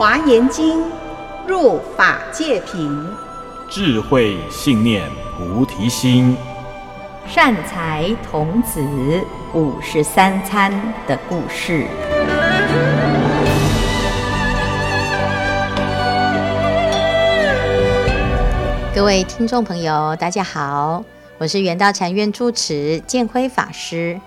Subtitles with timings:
[0.00, 0.82] 华严经，
[1.46, 3.06] 入法界品，
[3.68, 6.34] 智慧信念菩提心，
[7.28, 8.80] 善财童子
[9.52, 10.72] 五十三参
[11.06, 11.86] 的故事。
[18.94, 21.04] 各位听众朋友，大家好，
[21.36, 24.18] 我是圆道禅院住持建辉法师。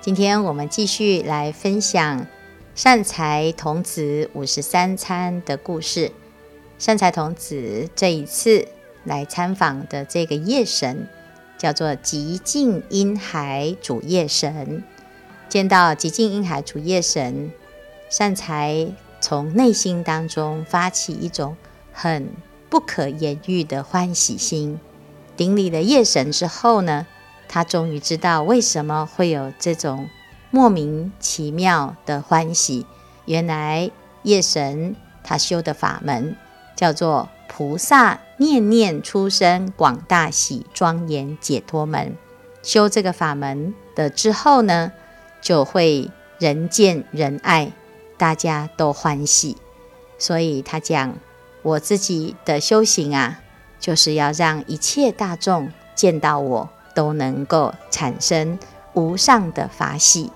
[0.00, 2.26] 今天我们继续来分享
[2.82, 6.12] 善财童子五十三参的故事。
[6.78, 8.68] 善财童子这一次
[9.04, 11.06] 来参访的这个夜神，
[11.58, 14.82] 叫做极静音海主夜神。
[15.50, 17.52] 见到极静音海主夜神，
[18.08, 18.88] 善财
[19.20, 21.58] 从内心当中发起一种
[21.92, 22.30] 很
[22.70, 24.80] 不可言喻的欢喜心，
[25.36, 27.06] 顶礼了夜神之后呢，
[27.46, 30.08] 他终于知道为什么会有这种
[30.50, 32.86] 莫名其妙的欢喜。
[33.24, 33.90] 原来
[34.22, 36.36] 夜神他修的法门
[36.76, 42.16] 叫做菩萨念念出生广大喜庄严解脱门。
[42.62, 44.92] 修这个法门的之后呢，
[45.40, 47.72] 就会人见人爱，
[48.18, 49.56] 大家都欢喜。
[50.18, 51.14] 所以他讲。
[51.62, 53.42] 我自己的修行啊，
[53.78, 58.58] 就是要让一切大众见到我都能够产生
[58.94, 60.32] 无上的法喜，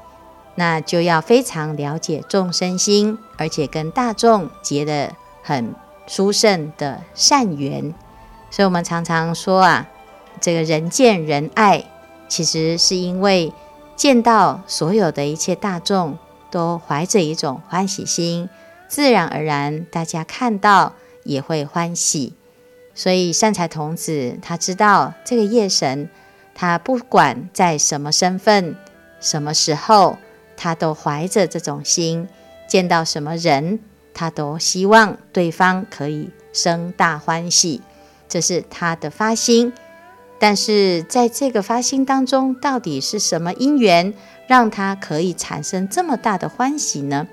[0.54, 5.74] 那就要非常了解众生心，而且跟大众结了很
[6.06, 7.94] 殊胜的善缘。
[8.50, 9.88] 所以，我们常常说啊，
[10.40, 11.84] 这个人见人爱，
[12.28, 13.52] 其实是因为
[13.96, 16.18] 见到所有的一切大众
[16.50, 18.48] 都怀着一种欢喜心，
[18.88, 20.92] 自然而然大家看到。
[21.26, 22.34] 也会欢喜，
[22.94, 26.10] 所以善财童子他知道这个业神，
[26.54, 28.76] 他不管在什么身份、
[29.20, 30.18] 什么时候，
[30.56, 32.28] 他都怀着这种心，
[32.68, 33.80] 见到什么人，
[34.12, 37.82] 他都希望对方可以生大欢喜，
[38.28, 39.72] 这是他的发心。
[40.38, 44.12] 但是在这个发心当中，到底是什么因缘
[44.46, 47.26] 让他可以产生这么大的欢喜呢？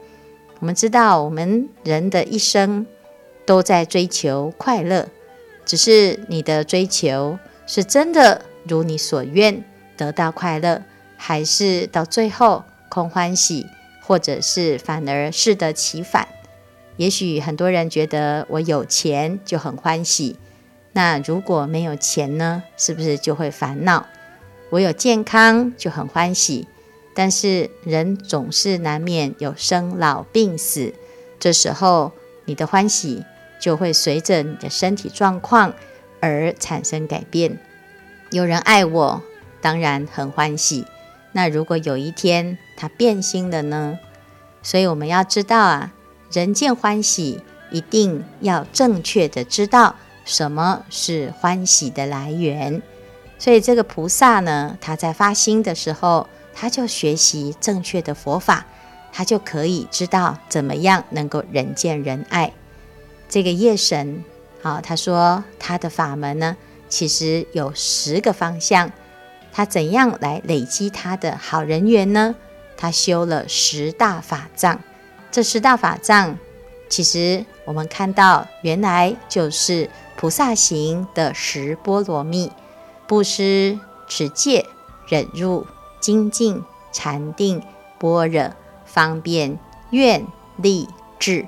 [0.59, 2.85] 我们知道，我们人的一生。
[3.43, 5.09] 都在追求快乐，
[5.65, 9.63] 只是你的追求是真的如你所愿
[9.97, 10.83] 得到快乐，
[11.17, 13.65] 还是到最后空欢喜，
[14.01, 16.27] 或者是反而适得其反？
[16.97, 20.35] 也许很多人觉得我有钱就很欢喜，
[20.91, 22.63] 那如果没有钱呢？
[22.75, 24.05] 是不是就会烦恼？
[24.69, 26.67] 我有健康就很欢喜，
[27.15, 30.93] 但是人总是难免有生老病死，
[31.39, 32.11] 这时候
[32.43, 33.23] 你的欢喜。
[33.61, 35.75] 就会随着你的身体状况
[36.19, 37.59] 而产生改变。
[38.31, 39.21] 有人爱我，
[39.61, 40.83] 当然很欢喜。
[41.33, 43.99] 那如果有一天他变心了呢？
[44.61, 45.93] 所以我们要知道啊，
[46.31, 52.81] 人见欢喜，一定要正确的知道什么是欢喜的来源。
[53.39, 58.67] 所以这个菩萨呢，他在发心的时候，他就学习正确的佛法，
[59.11, 62.53] 他就可以知道怎么样能够人见人爱。
[63.27, 64.23] 这个业神，
[64.61, 66.55] 啊，他说他的法门呢，
[66.87, 68.91] 其实有十个方向。
[69.51, 72.35] 他怎样来累积他的好人缘呢？
[72.77, 74.79] 他修了十大法藏。
[75.29, 76.37] 这十大法藏，
[76.89, 82.51] 其实我们看到，原来就是菩萨行的十波罗蜜：
[83.07, 84.65] 布施、持戒、
[85.07, 85.65] 忍辱、
[85.99, 87.61] 精进、禅定、
[87.97, 88.51] 般若、
[88.85, 89.57] 方便、
[89.91, 90.25] 愿、
[90.57, 90.87] 力、
[91.19, 91.45] 智。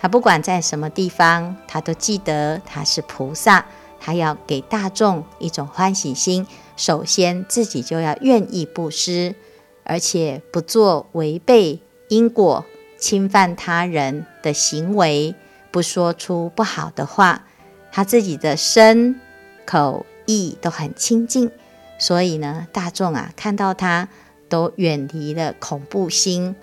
[0.00, 3.66] 他不管在什么地方，他都记得他是菩萨，
[4.00, 6.46] 他要给大众一种欢喜心。
[6.82, 9.36] 首先自己就要愿意布施，
[9.84, 11.78] 而且不做违背
[12.08, 12.64] 因果、
[12.98, 15.36] 侵犯他人的行为，
[15.70, 17.46] 不说出不好的话。
[17.92, 19.20] 他自己的身、
[19.64, 21.52] 口、意都很清净，
[22.00, 24.08] 所以呢，大众啊看到他
[24.48, 26.56] 都远离了恐怖心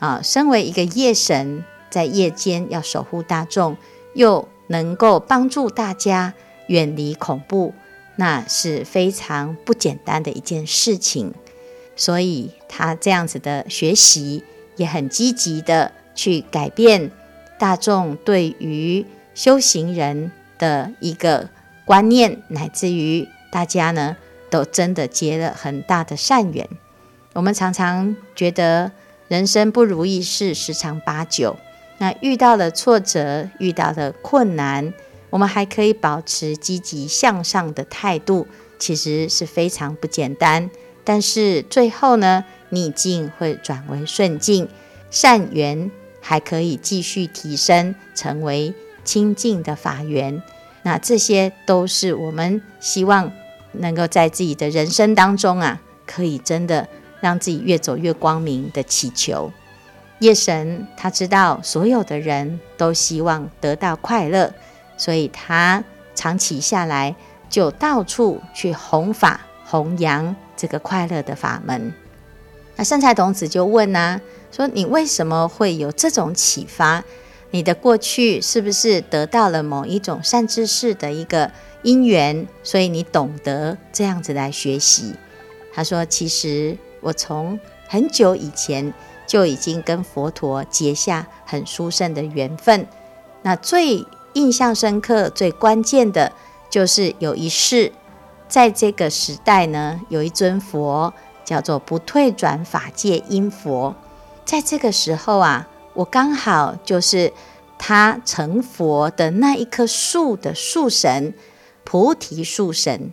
[0.00, 0.20] 啊。
[0.20, 1.62] 身为一个夜神。
[1.90, 3.76] 在夜间要守护大众，
[4.14, 6.34] 又能够帮助大家
[6.68, 7.74] 远离恐怖，
[8.20, 11.32] 那是非常不简单的一件事情。
[11.96, 14.44] 所以他这样子的学习
[14.76, 17.10] 也很积极的去改变
[17.58, 21.48] 大众对于修行人的一个
[21.86, 24.18] 观念，乃至于大家呢
[24.50, 26.68] 都真的结了很大的善缘。
[27.32, 28.92] 我们常常觉得
[29.28, 31.56] 人生不如意事十常八九。
[31.96, 34.92] 那遇到了挫折，遇到了困难，
[35.30, 38.46] 我们还可以保持积极向上的态度，
[38.78, 40.70] 其实是非常不简单。
[41.02, 44.68] 但是最后呢，逆境会转为顺境，
[45.10, 45.90] 善缘
[46.20, 50.42] 还可以继续提升，成为清净的法缘。
[50.82, 53.32] 那这些都是我们希望
[53.72, 56.88] 能够在自己的人生当中啊，可以真的
[57.20, 59.52] 让自己越走越光明的祈求。
[60.20, 64.52] 夜神他知道所有的人都希望得到快乐，
[65.00, 65.82] 所以他
[66.14, 67.16] 长期下来
[67.48, 71.94] 就到处去弘法弘扬这个快乐的法门。
[72.76, 74.20] 那善财童子就问呢、啊，
[74.52, 77.02] 说你为什么会有这种启发？
[77.50, 81.50] 你的过去是不是得到了某一种善知识的一个
[81.82, 85.14] 因缘，所以你懂得这样子来学习？
[85.72, 87.58] 他说，其实我从
[87.88, 88.92] 很久以前。
[89.30, 92.84] 就已经跟佛陀结下很殊胜的缘分。
[93.42, 94.04] 那最
[94.34, 96.32] 印象深刻、最关键的，
[96.68, 97.92] 就是有一世，
[98.48, 101.12] 在这个时代呢，有一尊佛
[101.44, 103.94] 叫做不退转法界因佛。
[104.44, 107.32] 在这个时候啊，我刚好就是
[107.78, 111.34] 他成佛的那一棵树的树神，
[111.84, 113.12] 菩提树神。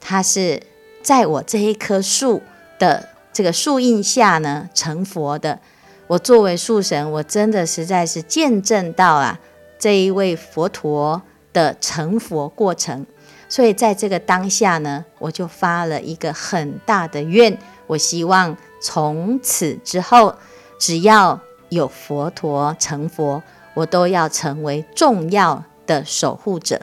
[0.00, 0.62] 他是
[1.02, 2.42] 在我这一棵树
[2.78, 3.10] 的。
[3.34, 5.58] 这个树荫下呢，成佛的。
[6.06, 9.40] 我作为树神，我真的实在是见证到啊，
[9.82, 11.20] 这一位佛陀
[11.52, 13.04] 的成佛过程。
[13.48, 17.58] 所以在这个当下呢，我就发了一个很大的愿，
[17.88, 20.36] 我希望从此之后，
[20.78, 21.40] 只要
[21.70, 23.42] 有佛陀成佛，
[23.74, 26.82] 我都要成为重要的守护者。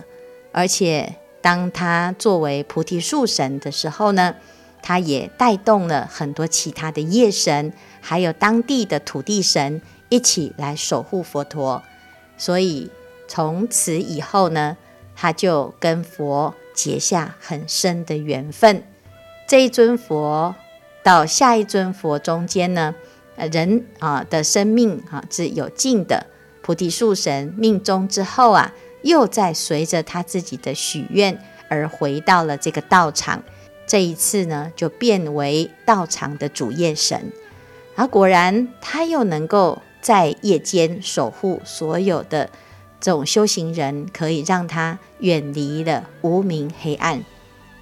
[0.51, 4.35] 而且当他作为菩提树神的时候呢，
[4.81, 7.71] 他也带动了很多其他的夜神，
[8.01, 11.81] 还有当地的土地神一起来守护佛陀。
[12.39, 12.89] 所以
[13.27, 14.75] 从此以后呢，
[15.15, 18.81] 他就跟佛结下很深的缘分。
[19.47, 20.55] 这一尊佛
[21.03, 22.95] 到下一尊佛中间呢，
[23.51, 26.25] 人啊的生命啊是有尽的。
[26.61, 33.43] 菩提树神命终之后啊，又再随着他自己的许愿而回到了这个道场。
[33.87, 37.31] 这一次呢，就变为道场的主业神，
[37.95, 42.49] 而果然他又能够在夜间守护所有的
[42.99, 47.23] 这种修行人，可以让他远离了无明黑暗。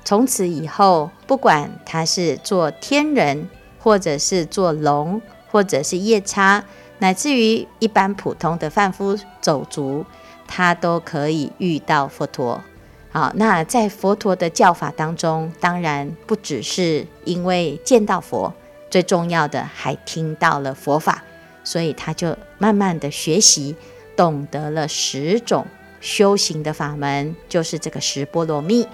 [0.03, 3.49] 从此以后，不管他是做天人，
[3.79, 5.21] 或者是做龙，
[5.51, 6.63] 或者是夜叉，
[6.99, 10.05] 乃至于一般普通的凡夫走卒，
[10.47, 12.63] 他都可以遇到佛陀。
[13.11, 18.53] 好，那在佛陀的教法当中，当然不只是因为见到佛，
[18.89, 21.23] 最重要的还听到了佛法，
[21.67, 23.75] 所以他就慢慢的学习，
[24.15, 25.67] 懂得了十种
[25.99, 28.87] 修行的法门，就是这个十波罗蜜。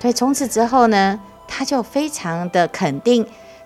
[0.00, 3.24] 所以从此之后呢，他就非常的肯定，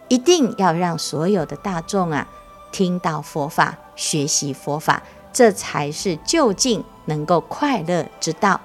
[0.09, 2.29] 一定要让所有的大众啊
[2.71, 5.03] 听到佛法，学习佛法，
[5.33, 8.61] 这才是究竟能够快乐之道。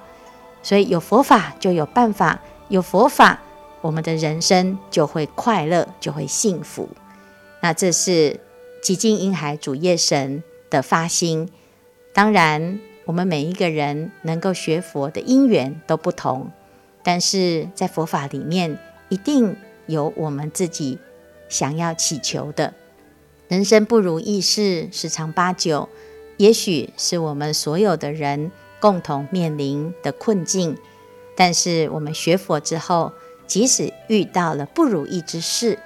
[0.61, 3.39] 所以有佛法就有办法，有佛法，
[3.79, 6.89] 我们的人生就会快乐，就会幸福。
[7.61, 8.41] 那这是
[8.87, 11.49] 寂静因海主业神的发心。
[12.13, 16.49] 当然，我们每一个人能够学佛的因缘都不同，
[17.03, 18.79] 但是在佛法里面，
[19.09, 19.57] 一定
[19.87, 20.99] 有我们自己
[21.49, 22.75] 想要祈求的。
[23.49, 25.89] 人生不如意事十常八九，
[26.37, 28.53] 也许是我们所有的人。
[28.79, 30.77] 共同面临的困境，
[31.35, 33.11] 但是我们学佛之后，
[33.47, 35.77] 即使遇到了不如意之事，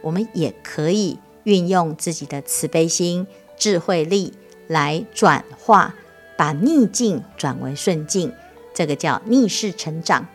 [0.00, 3.26] 我们也可以运用自己的慈悲心、
[3.56, 4.32] 智慧力
[4.66, 5.94] 来转化，
[6.36, 8.32] 把逆境转为顺境，
[8.74, 10.26] 这个叫逆势成长。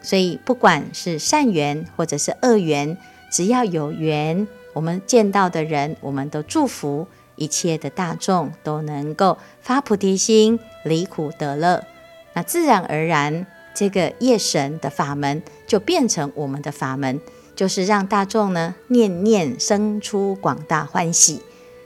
[0.00, 2.96] 所以，不管是善缘或者是恶缘，
[3.30, 7.06] 只要有缘，我们见到的人，我们都祝福。
[7.40, 11.84] 一切的大众都能够发菩提心，离苦得乐，
[12.32, 17.20] 那自然而然，这个夜神的法门就变成我们的法门，
[17.58, 21.42] 就是让大众呢念念生出广大欢喜。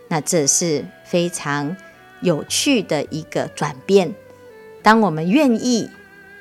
[0.08, 1.74] 那这是非常
[2.20, 4.14] 有趣的一个转变。
[4.82, 5.88] 当我们愿意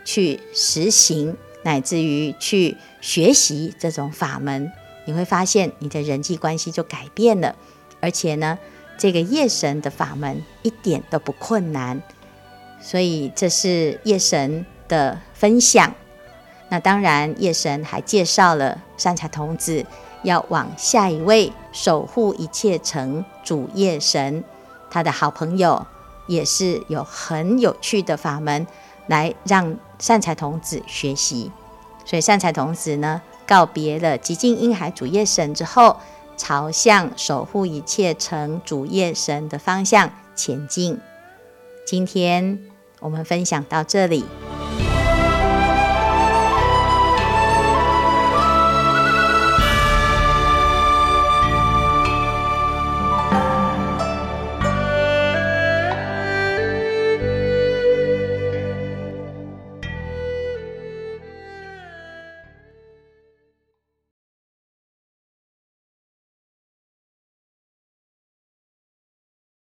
[0.04, 4.70] 去实行，乃至于去学习这种法门，
[5.06, 7.56] 你会发现你的人际关系就改变了，
[8.02, 8.60] 而且呢。
[8.98, 12.00] 这个夜神的法门一点都不困难，
[12.80, 15.96] 所以这是夜神的分享。
[16.72, 19.86] 那当然，夜神还介绍了善财童子
[20.24, 24.42] 要往下一位守护一切城主夜神，
[24.90, 25.86] 他的好朋友
[26.28, 28.66] 也是有很有趣的法门
[29.08, 31.52] 来让善财童子学习。
[32.06, 35.98] 所以善财童子呢，告别了寂静因海主夜神之后。
[36.38, 41.00] 朝向守护一切城主夜神的方向前进。
[41.86, 42.58] 今天
[43.00, 44.26] 我们分享到这里。